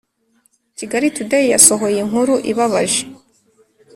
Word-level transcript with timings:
Kigali 0.77 1.07
today 1.17 1.45
yasohoye 1.53 1.97
inkuru 2.03 2.33
ibabaje 2.51 3.03